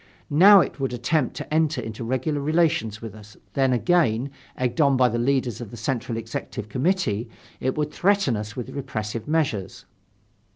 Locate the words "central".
5.77-6.17